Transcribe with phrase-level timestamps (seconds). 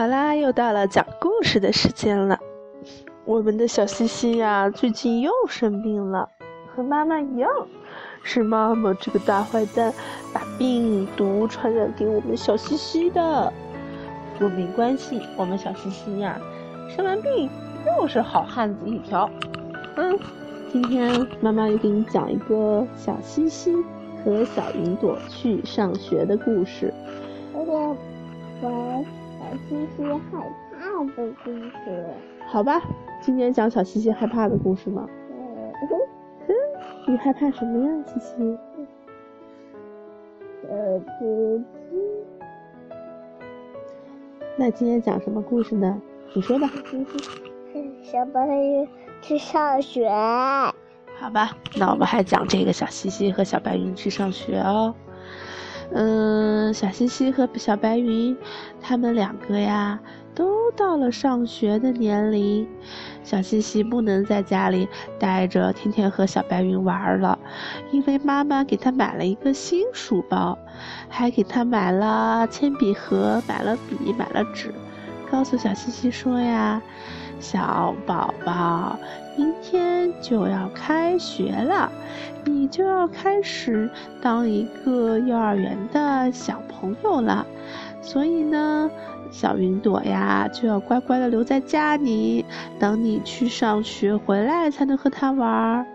[0.00, 2.38] 好啦，又到了讲故事的时间了。
[3.26, 6.26] 我们的小西西呀，最近又生病了，
[6.74, 7.50] 和妈妈一样，
[8.22, 9.92] 是妈妈这个大坏蛋
[10.32, 13.52] 把病毒传染给我们小西西的。
[14.38, 16.40] 不过没关系，我们小西西呀，
[16.88, 17.50] 生完病
[17.86, 19.28] 又是好汉子一条。
[19.96, 20.18] 嗯，
[20.72, 23.76] 今天妈妈又给你讲一个小西西
[24.24, 26.90] 和小云朵去上学的故事。
[27.54, 27.94] 有点我。
[28.62, 29.04] 小
[29.68, 30.18] 西西害
[30.78, 31.52] 怕的故
[31.84, 32.06] 事，
[32.46, 32.80] 好吧，
[33.20, 35.06] 今天讲小西西害怕的故事吗？
[36.48, 36.54] 嗯，
[37.06, 38.58] 你害怕什么呀，西西？
[40.68, 41.64] 呃，不知。
[44.56, 46.00] 那今天讲什么故事呢？
[46.34, 46.70] 你说吧。
[48.02, 48.88] 小白云
[49.22, 50.08] 去上学。
[50.08, 54.94] 好吧，那我们还讲这个小西西和小白云去上学哦。
[55.92, 58.36] 嗯，小西西和小白云，
[58.80, 59.98] 他们两个呀，
[60.34, 62.66] 都到了上学的年龄。
[63.24, 67.38] 小西西不能在家里待着，天天和小白云玩了，
[67.90, 70.56] 因为妈妈给他买了一个新书包，
[71.08, 74.72] 还给他买了铅笔盒，买了笔，买了纸，
[75.30, 76.80] 告诉小西西说呀。
[77.40, 78.98] 小宝宝，
[79.36, 81.90] 明天就要开学了，
[82.44, 87.46] 你就要开始当一个幼儿园的小朋友了。
[88.02, 88.90] 所以呢，
[89.30, 92.44] 小云朵呀，就要乖乖的留在家里，
[92.78, 95.86] 等你去上学回来才能和他玩。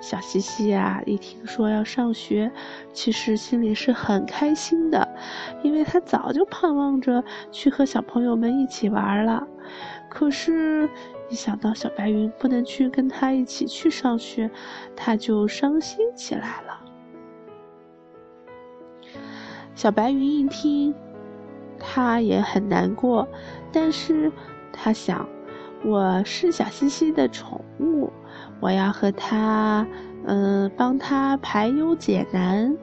[0.00, 2.50] 小西西呀，一听说要上学，
[2.94, 5.06] 其实心里是很开心的，
[5.62, 9.46] 因为他早就盼望着去和小朋友们一起玩了。
[10.08, 10.88] 可是，
[11.28, 14.50] 一想到小白云不能去跟他一起去上学，
[14.96, 16.80] 他就伤心起来了。
[19.74, 20.94] 小白云一听，
[21.78, 23.26] 他也很难过，
[23.72, 24.30] 但是
[24.72, 25.28] 他想，
[25.84, 28.12] 我是小西西的宠物，
[28.60, 29.86] 我要和他，
[30.26, 32.76] 嗯，帮他排忧解难。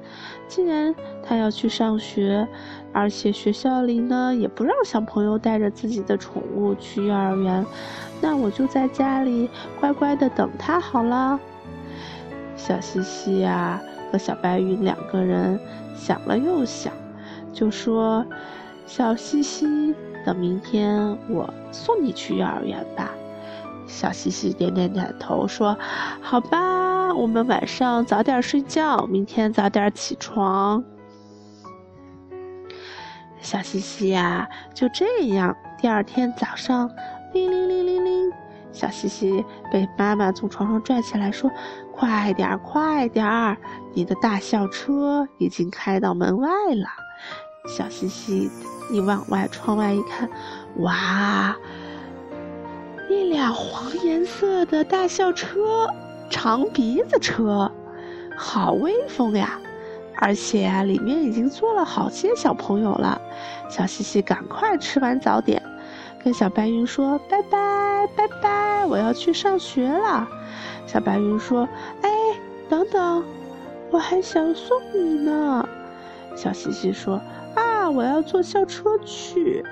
[0.47, 0.93] 既然
[1.23, 2.47] 他要去上学，
[2.93, 7.65] 而且学校里呢也不让小朋友带着自己的宠物去幼儿园，
[8.21, 9.49] 那我就在家里
[9.79, 11.39] 乖乖的等他好了。
[12.55, 13.79] 小西西呀
[14.11, 15.59] 和小白云两个人
[15.95, 16.91] 想了又想，
[17.53, 18.25] 就说
[18.87, 19.93] ：“小西西，
[20.25, 23.11] 等明天我送你去幼儿园吧。”
[23.87, 25.77] 小西西点点点头说
[26.21, 30.83] ：“好吧，我们晚上早点睡觉，明天早点起床。”
[33.41, 36.89] 小西西呀，就这样，第二天早上，
[37.33, 38.31] 铃铃铃铃铃，
[38.73, 41.49] 小西西被妈妈从床上拽起来，说
[41.95, 43.57] ：“快点儿，快点儿，
[43.93, 46.89] 你的大校车已经开到门外了。”
[47.69, 48.49] 小西西
[48.91, 50.29] 一往外窗外一看，
[50.79, 51.55] 哇！
[53.17, 55.89] 一辆黄颜色的大校车，
[56.29, 57.71] 长鼻子车，
[58.35, 59.59] 好威风呀！
[60.17, 63.19] 而且啊，里面已经坐了好些小朋友了。
[63.69, 65.61] 小西西赶快吃完早点，
[66.23, 70.27] 跟小白云说：“拜拜，拜拜，我要去上学了。”
[70.85, 71.67] 小白云说
[72.03, 72.09] ：“哎，
[72.69, 73.23] 等等，
[73.89, 75.67] 我还想送你呢。”
[76.37, 77.19] 小西西说
[77.55, 79.65] ：“啊，我要坐校车去，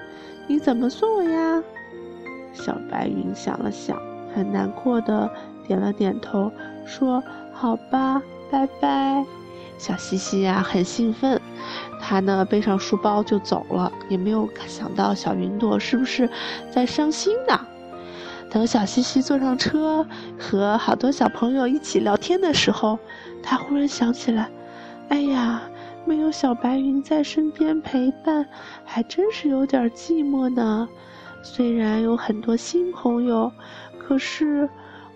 [0.47, 1.63] 你怎么送我呀？”
[2.55, 4.01] 小白云想了想，
[4.33, 5.29] 很难过的
[5.67, 6.51] 点了点头，
[6.85, 7.21] 说
[7.53, 9.23] ：“好吧，拜拜。”
[9.77, 11.39] 小西西呀，很兴奋，
[12.01, 16.29] 他呢背上书包就走了，也没有想到小云朵是不是
[16.71, 17.59] 在伤心呢？
[18.49, 20.05] 等小西西坐上车，
[20.39, 22.97] 和好多小朋友一起聊天的时候，
[23.43, 24.49] 他忽然想起来
[25.09, 25.61] ：“哎呀，
[26.05, 28.47] 没有小白云在身边陪伴，
[28.85, 30.87] 还真是有点寂寞呢。
[31.45, 33.49] 虽然有很多新朋友，
[33.99, 34.67] 可是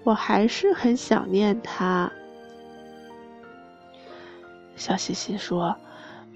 [0.04, 2.10] 我还是很想念他。”
[4.78, 5.76] 小西西说：“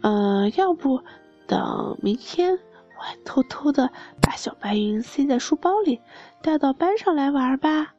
[0.01, 1.01] 嗯，要不
[1.47, 6.01] 等明天，我偷偷的把小白云塞在书包里，
[6.41, 7.93] 带到班上来玩吧。”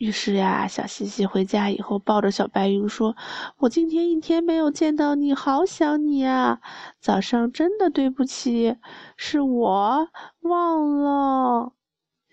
[0.00, 3.14] 于是呀，小西西回家以后，抱着小白云说
[3.60, 6.60] ：“我今天一天没有见到你，好想你啊！
[7.02, 8.78] 早上真的对不起，
[9.18, 10.08] 是我
[10.40, 11.72] 忘了。”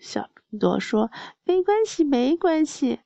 [0.00, 1.10] 小朵说
[1.44, 3.00] ：“没关系，没关系。”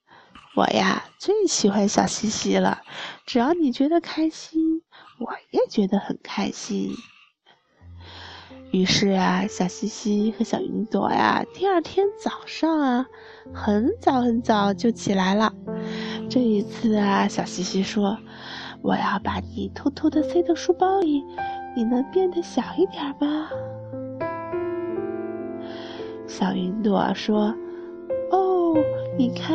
[0.54, 2.82] 我呀，最喜欢小西西了。
[3.26, 4.82] 只要你觉得开心，
[5.18, 6.94] 我也觉得很开心。
[8.72, 13.06] 于是啊，小西西和小云朵呀，第二天早上啊，
[13.52, 15.52] 很早很早就起来了。
[16.30, 18.16] 这一次啊，小西西说
[18.80, 21.22] ：“我要把你偷偷的塞到书包里，
[21.76, 23.50] 你能变得小一点吗？”
[26.26, 27.54] 小云朵说
[28.32, 28.74] ：“哦，
[29.18, 29.54] 你看，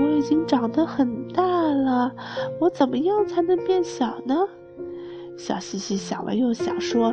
[0.00, 2.14] 我已经长得很大了，
[2.60, 4.36] 我怎么样才能变小呢？”
[5.36, 7.12] 小西西想了又想，说：“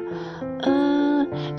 [0.61, 0.98] 嗯，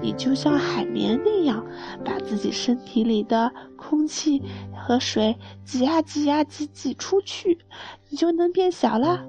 [0.02, 1.64] 你就像海绵那样，
[2.05, 4.43] 把自己身体里的空气
[4.75, 7.58] 和水挤呀挤呀挤挤出去，
[8.08, 9.25] 你就能变小了。”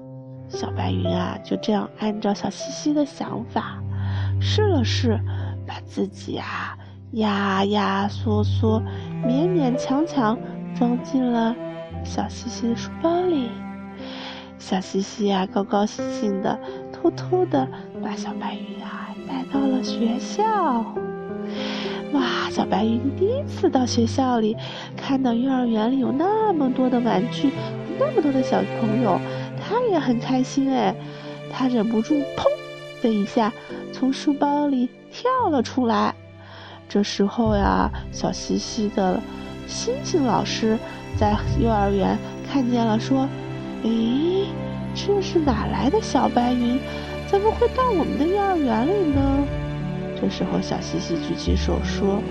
[0.48, 3.82] 小白云啊，就这样按照小西西的想法
[4.40, 5.18] 试了试，
[5.66, 6.76] 把自己啊
[7.12, 8.82] 压压缩缩、
[9.24, 10.38] 勉勉强强
[10.74, 11.54] 装进了
[12.04, 13.48] 小西西的书包里。
[14.58, 16.58] 小西西啊，高高兴兴的。
[17.02, 17.66] 偷偷的
[18.00, 20.44] 把小白云啊带到了学校。
[22.12, 24.56] 哇，小白云第一次到学校里，
[24.96, 27.50] 看到幼儿园里有那么多的玩具，
[27.98, 29.18] 那么多的小朋友，
[29.60, 30.94] 他也很开心哎。
[31.52, 32.46] 他忍不住砰
[33.02, 33.52] 的一下
[33.92, 36.14] 从书包里跳了出来。
[36.88, 39.20] 这时候呀，小西西的
[39.66, 40.78] 星星老师
[41.18, 42.16] 在幼儿园
[42.48, 43.28] 看见了，说
[43.82, 44.46] ：“诶。”
[44.94, 46.78] 这是哪来的小白云？
[47.26, 49.46] 怎么会到我们的幼儿园里呢？
[50.20, 52.22] 这时候，小西西举起手说：“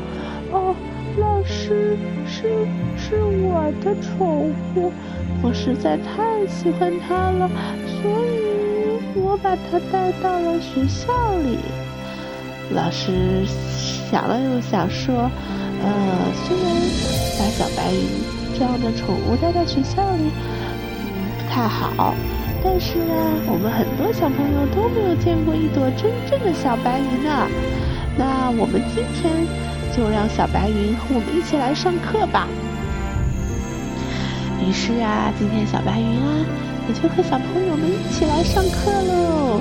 [0.54, 0.76] 哦，
[1.18, 1.98] 老师，
[2.28, 4.94] 是是我的宠物，
[5.42, 7.50] 我实在太喜欢它了，
[7.88, 11.58] 所以我把它带到了学校里。”
[12.74, 13.44] 老师
[14.10, 15.30] 想了又想说
[15.84, 15.90] ：“呃，
[16.46, 16.66] 虽然
[17.40, 18.00] 把小白云
[18.58, 20.30] 这样的宠物带到学校里，
[21.40, 22.14] 不太好。”
[22.64, 23.14] 但是呢，
[23.48, 27.48] 我们很多小朋友都没有见过一朵真正的小白云呢。
[28.16, 29.34] 那我们今天
[29.96, 32.48] 就让小白云和我们一起来上课吧。
[34.62, 36.46] 于是啊，今天小白云啊，
[36.88, 39.60] 也就和小朋友们一起来上课喽。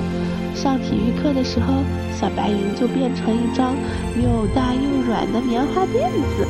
[0.53, 1.81] 上体育课的时候，
[2.13, 3.73] 小白云就变成一张
[4.21, 6.07] 又大又软的棉花垫
[6.37, 6.45] 子，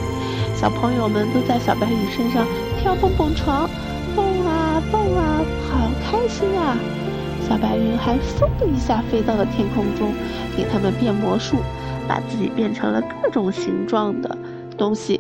[0.54, 2.46] 小朋友们都在小白云身上
[2.82, 3.70] 跳蹦蹦床。
[4.14, 4.61] 蹦啊
[4.92, 6.78] 蹦啊，好开心啊！
[7.48, 10.14] 小白云还嗖的一下飞到了天空中，
[10.56, 11.58] 给他们变魔术，
[12.08, 14.38] 把自己变成了各种形状的
[14.78, 15.20] 东西，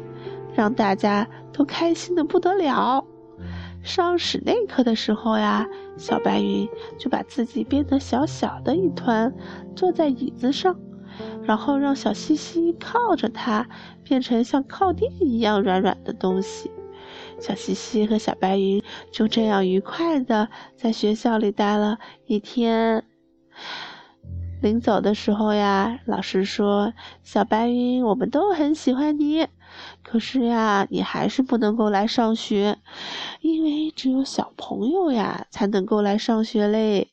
[0.53, 3.05] 让大家都开心的不得了。
[3.83, 5.67] 上室内课的时候呀，
[5.97, 9.33] 小白云就把自己变得小小的一团，
[9.75, 10.75] 坐在椅子上，
[11.43, 13.67] 然后让小西西靠着它，
[14.03, 16.71] 变成像靠垫一样软软的东西。
[17.41, 21.97] 小西西和小白云就这样愉快的在学校里待了
[22.27, 23.03] 一天。
[24.61, 26.93] 临走的时候呀，老师说
[27.23, 29.47] ：“小白云，我们都很喜欢你，
[30.03, 32.77] 可是呀，你还是不能够来上学，
[33.41, 37.09] 因为只有小朋友呀才能够来上学嘞。”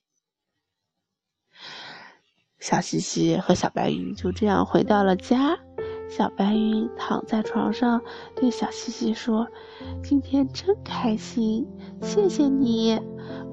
[2.60, 5.58] 小西西和小白云就这样回到了家。
[6.08, 8.00] 小白云躺在床上，
[8.34, 9.46] 对小西西说
[10.02, 11.66] ：“今天真开心，
[12.00, 12.98] 谢谢你，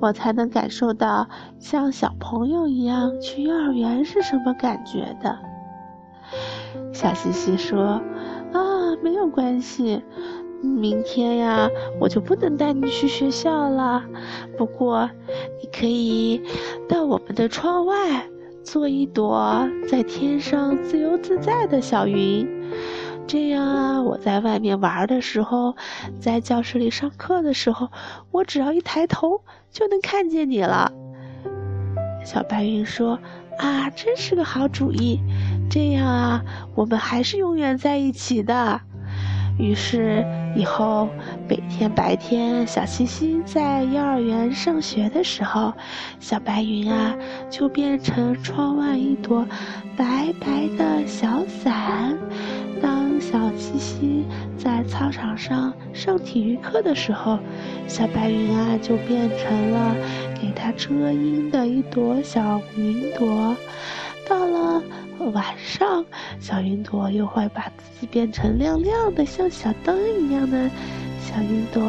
[0.02, 1.28] 我才能感受到
[1.60, 5.38] 像小朋友一样去幼儿园是什么感觉的。”
[6.94, 8.02] 小西西说
[8.54, 10.02] ：“啊，没有关系，
[10.62, 11.69] 明天呀，
[12.00, 14.04] 我就不能带你去学校了。
[14.57, 15.09] 不过，
[15.62, 16.42] 你可以
[16.88, 17.95] 到我们的窗外。”
[18.66, 22.45] 做一朵在天上自由自在的小云，
[23.28, 25.76] 这样啊，我在外面玩的时候，
[26.19, 27.90] 在教室里上课的时候，
[28.31, 29.42] 我只要一抬头
[29.72, 30.92] 就能看见你了。
[32.26, 33.19] 小白云说
[33.60, 35.19] ：“啊，真是个好主意，
[35.69, 36.44] 这样啊，
[36.74, 38.81] 我们还是永远在一起的。”
[39.57, 41.07] 于是以后
[41.47, 45.74] 每天白天，小西西在幼儿园上学的时候，
[46.19, 47.16] 小白云啊
[47.50, 49.47] 就变成窗外一朵
[49.95, 52.18] 白白的小伞；
[52.81, 54.26] 当小西西
[54.57, 57.40] 在操场上上体育课的时候，
[57.88, 59.95] 小白云啊就变成了
[60.42, 63.56] 给它遮阴的一朵小云朵。
[65.31, 66.05] 晚上，
[66.39, 70.69] 小云朵又会把自己变成亮亮的，像小灯一样的
[71.19, 71.81] 小云朵。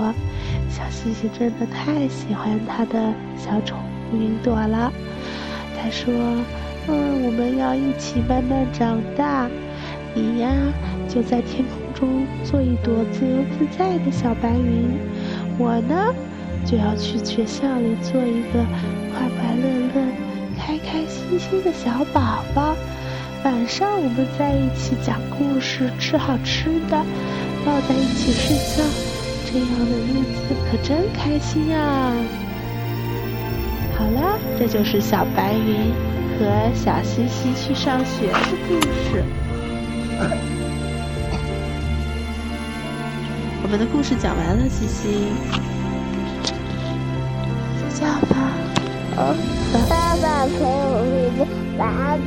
[0.71, 3.79] 小星星真的太喜欢它的小宠
[4.13, 4.93] 物云朵了。
[5.79, 6.13] 他说
[6.89, 9.49] ：“嗯，我们要一起慢慢长大。
[10.15, 10.51] 你呀，
[11.09, 14.99] 就在天空中做一朵自由自在的小白云。
[15.59, 16.15] 我呢，
[16.65, 18.65] 就要去学校里做一个
[19.13, 20.13] 快快乐乐、
[20.59, 22.75] 开开心心的小宝宝。”
[23.45, 27.05] 晚上我们在一起讲故事，吃好吃的，
[27.65, 28.83] 抱在一起睡觉，
[29.47, 32.13] 这样的日子可真开心啊！
[33.97, 35.93] 好了，这就是小白云
[36.39, 38.39] 和小西西去上学的
[38.69, 39.25] 故事。
[43.63, 45.29] 我们的故事讲完了，西西，
[47.79, 48.35] 睡觉吧。
[49.19, 49.35] 哦，
[49.89, 51.47] 爸爸陪我睡觉，
[51.79, 51.83] 爸
[52.17, 52.19] 爸。